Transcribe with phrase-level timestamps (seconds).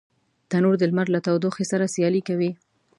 [0.49, 2.51] تنور د لمر له تودوخي سره سیالي کوي